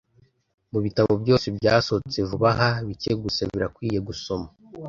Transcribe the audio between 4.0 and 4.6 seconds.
gusoma.